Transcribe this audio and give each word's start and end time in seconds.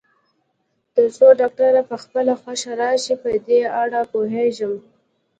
تر 0.93 1.07
څو 1.17 1.27
ډاکټر 1.41 1.73
په 1.89 1.95
خپله 2.03 2.33
خوښه 2.41 2.71
راشي، 2.81 3.15
په 3.23 3.29
دې 3.47 3.59
اړه 3.81 3.99
پوهېږم. 4.11 4.73